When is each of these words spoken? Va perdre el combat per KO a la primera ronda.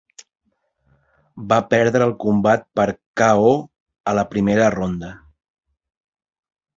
Va 1.51 1.57
perdre 1.73 2.07
el 2.11 2.15
combat 2.23 2.65
per 2.79 2.87
KO 3.21 3.51
a 4.13 4.15
la 4.21 4.27
primera 4.31 4.71
ronda. 4.77 5.13